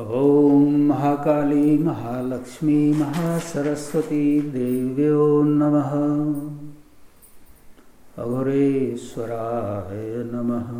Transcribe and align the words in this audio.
ॐ 0.00 0.76
महाकाली 0.88 1.76
महालक्ष्मी 1.84 2.76
महासरस्वती 2.98 4.40
देव्यो 4.50 5.42
नमः 5.42 5.90
अघोरेश्वराय 8.22 10.22
नमः 10.32 10.70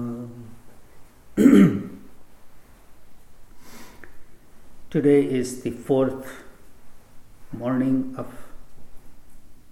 Today 4.91 5.23
is 5.41 5.63
the 5.63 5.71
fourth 5.71 6.31
morning 7.53 8.15
of 8.19 8.27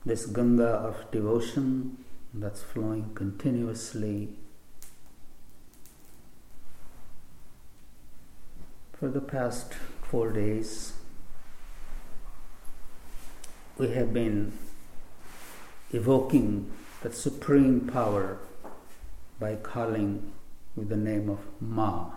this 0.07 0.27
Ganga 0.27 0.69
of 0.89 1.11
devotion 1.11 1.97
that's 2.33 2.63
flowing 2.63 3.11
continuously 3.15 4.29
For 9.04 9.10
the 9.10 9.20
past 9.20 9.74
four 10.04 10.32
days, 10.32 10.94
we 13.78 13.90
have 13.90 14.14
been 14.14 14.54
evoking 15.92 16.72
that 17.02 17.14
supreme 17.14 17.82
power 17.82 18.38
by 19.42 19.56
calling 19.56 20.32
with 20.78 20.88
the 20.88 20.96
name 20.96 21.30
of 21.30 21.40
Ma. 21.60 22.12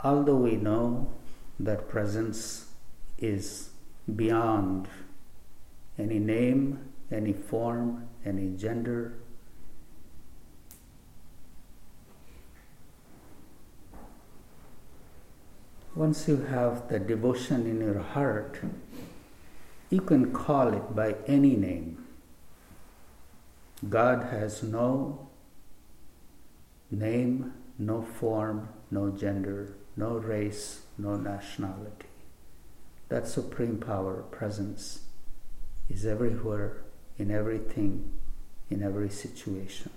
Although 0.00 0.36
we 0.36 0.56
know 0.56 1.10
that 1.58 1.88
presence 1.88 2.66
is 3.16 3.70
beyond 4.14 4.88
any 5.98 6.18
name 6.18 6.92
any 7.10 7.32
form, 7.32 8.08
any 8.24 8.50
gender. 8.56 9.14
Once 15.94 16.28
you 16.28 16.36
have 16.36 16.88
the 16.88 16.98
devotion 16.98 17.66
in 17.66 17.80
your 17.80 18.00
heart, 18.00 18.60
you 19.88 20.00
can 20.00 20.32
call 20.32 20.74
it 20.74 20.94
by 20.94 21.14
any 21.26 21.56
name. 21.56 22.04
God 23.88 24.24
has 24.30 24.62
no 24.62 25.28
name, 26.90 27.54
no 27.78 28.02
form, 28.02 28.68
no 28.90 29.10
gender, 29.10 29.76
no 29.96 30.16
race, 30.16 30.82
no 30.98 31.16
nationality. 31.16 32.08
That 33.08 33.28
supreme 33.28 33.78
power, 33.78 34.22
presence, 34.30 35.04
is 35.88 36.04
everywhere 36.04 36.82
in 37.18 37.30
everything, 37.30 38.12
in 38.70 38.82
every 38.82 39.10
situation. 39.10 39.90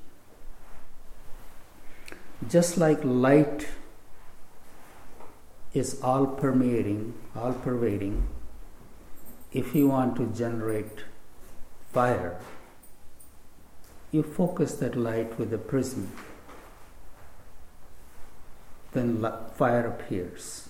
Just 2.47 2.77
like 2.77 3.03
light 3.03 3.67
is 5.73 5.99
all 6.01 6.25
permeating, 6.25 7.13
all 7.35 7.53
pervading, 7.53 8.27
if 9.51 9.75
you 9.75 9.87
want 9.87 10.15
to 10.15 10.25
generate 10.27 11.03
fire, 11.91 12.39
you 14.11 14.23
focus 14.23 14.73
that 14.75 14.95
light 14.95 15.37
with 15.37 15.53
a 15.53 15.57
prism, 15.57 16.11
then 18.93 19.25
fire 19.55 19.87
appears. 19.87 20.69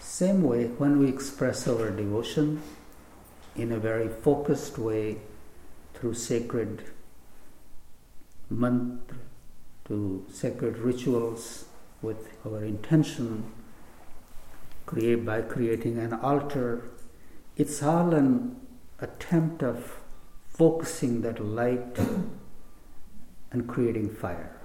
Same 0.00 0.42
way, 0.42 0.66
when 0.66 0.98
we 0.98 1.08
express 1.08 1.68
our 1.68 1.90
devotion 1.90 2.62
in 3.56 3.72
a 3.72 3.78
very 3.78 4.08
focused 4.08 4.78
way, 4.78 5.18
through 5.94 6.14
sacred 6.14 6.84
mantra, 8.50 9.18
to 9.86 10.24
sacred 10.30 10.78
rituals 10.78 11.66
with 12.02 12.28
our 12.44 12.64
intention, 12.64 13.44
create 14.86 15.24
by 15.24 15.40
creating 15.42 15.98
an 15.98 16.12
altar. 16.12 16.90
It's 17.56 17.82
all 17.82 18.14
an 18.14 18.56
attempt 19.00 19.62
of 19.62 19.98
focusing 20.48 21.22
that 21.22 21.44
light 21.44 21.98
and 23.50 23.68
creating 23.68 24.10
fire. 24.10 24.56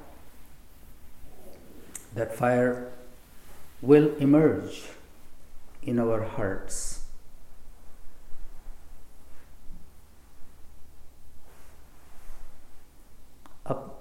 That 2.16 2.36
fire 2.36 2.92
will 3.82 4.16
emerge 4.16 4.90
in 5.84 6.00
our 6.00 6.24
hearts 6.24 6.99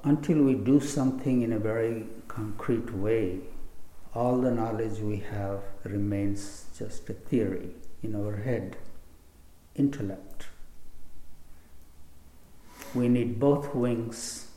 until 0.05 0.43
we 0.43 0.55
do 0.55 0.81
something 0.81 1.43
in 1.43 1.53
a 1.53 1.59
very 1.59 2.07
concrete 2.29 2.93
way, 2.93 3.41
all 4.15 4.41
the 4.41 4.51
knowledge 4.51 4.99
we 5.01 5.19
have 5.19 5.61
remains 5.85 6.67
just 6.77 7.09
a 7.11 7.13
theory 7.13 7.71
in 8.03 8.15
our 8.15 8.37
head, 8.37 8.77
intellect. 9.75 10.47
We 12.95 13.09
need 13.09 13.39
both 13.39 13.75
wings 13.75 14.49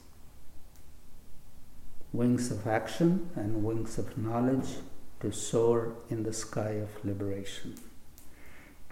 wings 2.13 2.51
of 2.51 2.67
action 2.67 3.29
and 3.35 3.63
wings 3.63 3.97
of 3.97 4.17
knowledge 4.17 4.67
to 5.21 5.31
soar 5.31 5.93
in 6.09 6.23
the 6.23 6.33
sky 6.33 6.71
of 6.71 6.89
liberation. 7.05 7.75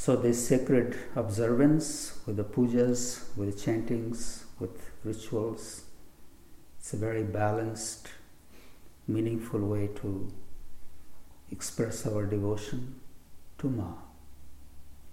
So, 0.00 0.16
this 0.16 0.48
sacred 0.48 0.96
observance 1.14 2.20
with 2.24 2.38
the 2.38 2.42
pujas, 2.42 3.36
with 3.36 3.54
the 3.54 3.60
chantings, 3.60 4.46
with 4.58 4.90
rituals, 5.04 5.82
it's 6.78 6.94
a 6.94 6.96
very 6.96 7.22
balanced, 7.22 8.08
meaningful 9.06 9.60
way 9.60 9.88
to 9.96 10.32
express 11.50 12.06
our 12.06 12.24
devotion 12.24 12.94
to 13.58 13.68
Ma. 13.68 13.92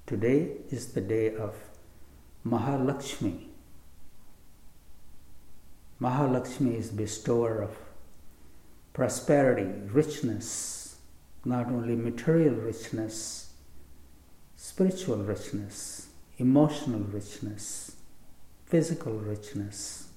Today 0.05 0.51
is 0.69 0.93
the 0.93 1.01
day 1.01 1.35
of 1.35 1.53
Mahalakshmi. 2.45 3.47
Mahalakshmi 5.99 6.75
is 6.75 6.91
bestower 6.91 7.61
of 7.61 7.75
prosperity, 8.93 9.69
richness, 9.91 10.95
not 11.43 11.65
only 11.65 11.97
material 11.97 12.55
richness 12.55 13.47
spiritual 14.57 15.18
richness, 15.18 16.07
emotional 16.40 17.00
richness, 17.00 17.95
physical 18.66 19.13
richness. 19.13 20.09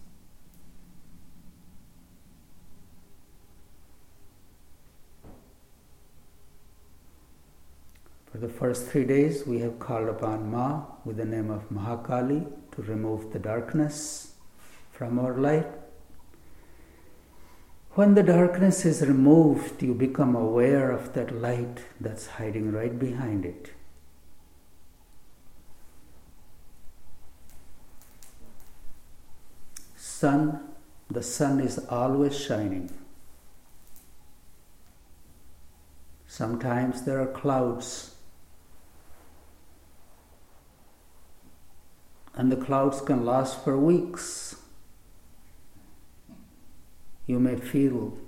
For 8.33 8.39
the 8.39 8.49
first 8.49 8.87
three 8.87 9.05
days, 9.05 9.47
we 9.47 9.59
have 9.59 9.79
called 9.79 10.09
upon 10.09 10.51
Ma 10.51 10.85
with 11.05 11.19
the 11.19 11.25
name 11.27 11.51
of 11.51 11.69
Mahakali 11.69 12.51
to 12.73 12.83
remove 12.83 13.33
the 13.33 13.39
darkness 13.39 14.35
from 14.91 15.19
our 15.19 15.35
light. 15.37 15.67
When 17.93 18.15
the 18.15 18.23
darkness 18.23 18.87
is 18.87 19.03
removed, 19.03 19.83
you 19.83 19.93
become 19.93 20.35
aware 20.35 20.93
of 20.93 21.13
that 21.13 21.35
light 21.35 21.81
that's 22.01 22.27
hiding 22.27 22.73
right 22.73 22.99
behind 22.99 23.45
it. 23.45 23.73
Sun, 30.21 30.61
the 31.11 31.23
sun 31.23 31.61
is 31.61 31.79
always 31.89 32.39
shining. 32.39 32.91
Sometimes 36.27 37.05
there 37.07 37.23
are 37.23 37.27
clouds, 37.27 38.15
and 42.35 42.53
the 42.53 42.57
clouds 42.57 43.01
can 43.01 43.25
last 43.25 43.65
for 43.65 43.79
weeks. 43.79 44.57
You 47.27 47.41
may 47.41 47.57
feel 47.57 48.19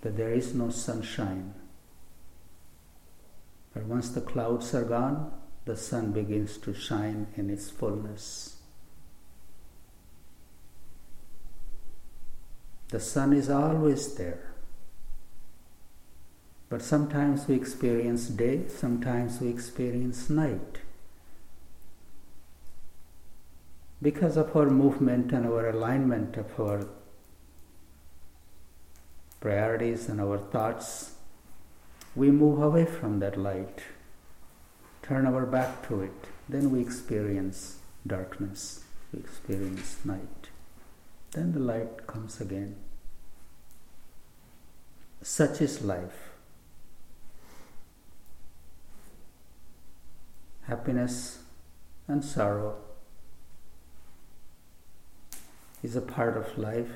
that 0.00 0.16
there 0.16 0.32
is 0.32 0.54
no 0.54 0.70
sunshine. 0.70 1.54
But 3.72 3.84
once 3.84 4.08
the 4.08 4.22
clouds 4.22 4.74
are 4.74 4.84
gone, 4.84 5.30
the 5.66 5.76
sun 5.76 6.10
begins 6.10 6.58
to 6.58 6.74
shine 6.74 7.28
in 7.36 7.48
its 7.48 7.70
fullness. 7.70 8.59
The 12.90 13.00
sun 13.00 13.32
is 13.32 13.48
always 13.48 14.14
there. 14.14 14.52
But 16.68 16.82
sometimes 16.82 17.46
we 17.48 17.54
experience 17.54 18.26
day, 18.28 18.68
sometimes 18.68 19.40
we 19.40 19.48
experience 19.48 20.30
night. 20.30 20.78
Because 24.02 24.36
of 24.36 24.56
our 24.56 24.70
movement 24.70 25.32
and 25.32 25.46
our 25.46 25.68
alignment 25.68 26.36
of 26.36 26.58
our 26.58 26.86
priorities 29.40 30.08
and 30.08 30.20
our 30.20 30.38
thoughts, 30.38 31.12
we 32.16 32.30
move 32.30 32.60
away 32.60 32.86
from 32.86 33.20
that 33.20 33.36
light. 33.36 33.82
turn 35.02 35.26
our 35.26 35.44
back 35.44 35.86
to 35.88 36.02
it, 36.02 36.28
then 36.48 36.70
we 36.70 36.80
experience 36.80 37.78
darkness, 38.06 38.84
we 39.12 39.18
experience 39.18 39.96
night. 40.04 40.39
Then 41.32 41.52
the 41.52 41.60
light 41.60 42.06
comes 42.06 42.40
again. 42.40 42.76
Such 45.22 45.60
is 45.60 45.82
life. 45.82 46.30
Happiness 50.62 51.38
and 52.08 52.24
sorrow 52.24 52.76
is 55.82 55.94
a 55.94 56.00
part 56.00 56.36
of 56.36 56.58
life. 56.58 56.90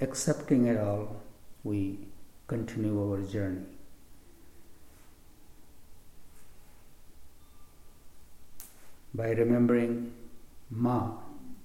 Accepting 0.00 0.66
it 0.66 0.78
all, 0.78 1.22
we 1.62 1.98
continue 2.46 3.00
our 3.00 3.22
journey. 3.22 3.64
By 9.14 9.30
remembering 9.30 10.12
Ma 10.70 11.23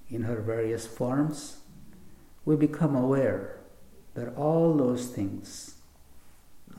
in 0.09 0.23
her 0.23 0.41
various 0.41 0.87
forms, 0.87 1.57
we 2.45 2.55
become 2.55 2.95
aware 2.95 3.57
that 4.15 4.35
all 4.35 4.75
those 4.75 5.07
things 5.07 5.75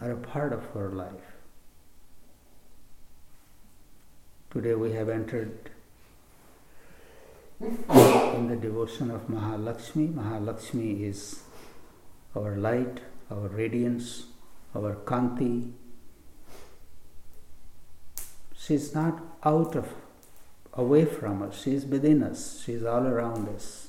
are 0.01 0.11
a 0.11 0.17
part 0.17 0.53
of 0.53 0.65
her 0.75 0.91
life. 0.91 1.37
Today 4.51 4.75
we 4.75 4.93
have 4.93 5.09
entered 5.09 5.71
in 7.61 8.49
the 8.49 8.57
devotion 8.57 9.11
of 9.11 9.29
Mahalakshmi. 9.29 10.13
Mahalakshmi 10.13 11.03
is 11.03 11.43
our 12.35 12.57
light, 12.57 13.01
our 13.31 13.49
radiance, 13.49 14.25
our 14.75 14.97
Kanti. 15.05 15.73
She 18.57 18.75
is 18.75 18.95
not 18.95 19.23
out 19.45 19.77
of, 19.77 19.89
away 20.75 21.05
from 21.05 21.43
us, 21.43 21.63
She 21.63 21.75
is 21.75 21.85
within 21.85 22.23
us, 22.23 22.63
she 22.65 22.73
is 22.73 22.85
all 22.85 23.07
around 23.07 23.49
us. 23.49 23.89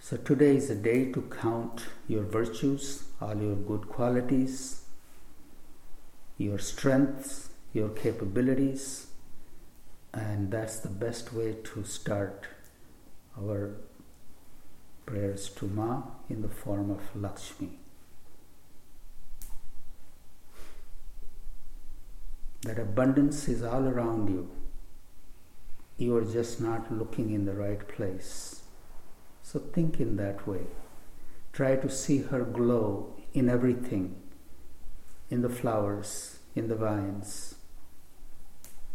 So 0.00 0.16
today 0.16 0.56
is 0.56 0.68
a 0.68 0.74
day 0.74 1.10
to 1.12 1.22
count 1.22 1.86
your 2.06 2.24
virtues, 2.24 3.04
all 3.20 3.34
your 3.34 3.54
good 3.54 3.88
qualities, 3.88 4.84
your 6.36 6.58
strengths, 6.58 7.48
your 7.72 7.88
capabilities, 7.88 9.06
and 10.12 10.50
that's 10.50 10.80
the 10.80 10.88
best 10.88 11.32
way 11.32 11.56
to 11.64 11.84
start 11.84 12.46
our 13.38 13.76
prayers 15.06 15.48
to 15.50 15.66
Ma 15.66 16.02
in 16.28 16.42
the 16.42 16.48
form 16.48 16.90
of 16.90 17.00
Lakshmi. 17.16 17.81
That 22.62 22.78
abundance 22.78 23.48
is 23.48 23.62
all 23.62 23.88
around 23.88 24.28
you. 24.28 24.50
You 25.96 26.16
are 26.16 26.24
just 26.24 26.60
not 26.60 26.92
looking 26.92 27.32
in 27.32 27.44
the 27.44 27.54
right 27.54 27.86
place. 27.86 28.62
So 29.42 29.58
think 29.58 30.00
in 30.00 30.16
that 30.16 30.46
way. 30.46 30.66
Try 31.52 31.76
to 31.76 31.90
see 31.90 32.22
her 32.22 32.44
glow 32.44 33.14
in 33.34 33.48
everything 33.48 34.16
in 35.32 35.40
the 35.40 35.48
flowers, 35.48 36.38
in 36.54 36.68
the 36.68 36.76
vines, 36.76 37.54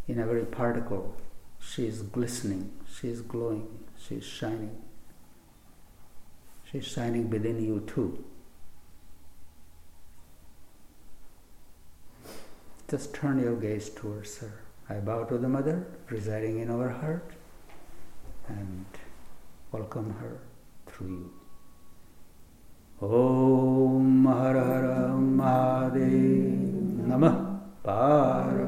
in 0.08 0.20
every 0.20 0.46
particle. 0.46 1.16
She 1.60 1.88
is 1.88 2.04
glistening, 2.04 2.72
she 2.88 3.10
is 3.10 3.22
glowing, 3.22 3.68
she 3.98 4.16
is 4.16 4.24
shining. 4.24 4.80
She 6.72 6.78
is 6.78 6.86
shining 6.86 7.30
within 7.32 7.64
you 7.64 7.80
too. 7.88 8.24
Just 12.90 13.14
turn 13.14 13.40
your 13.40 13.56
gaze 13.58 13.90
towards 13.90 14.38
her. 14.38 14.62
I 14.90 14.96
bow 14.96 15.26
to 15.26 15.38
the 15.38 15.50
Mother 15.50 15.86
residing 16.10 16.60
in 16.60 16.72
our 16.72 16.88
heart 16.88 17.32
and 18.48 18.86
welcome 19.74 20.16
her 20.22 20.38
through 20.86 21.08
you. 21.08 21.34
Om 23.02 24.24
Mahadev 24.24 25.98
Namah 27.08 27.60
Bye. 27.84 28.67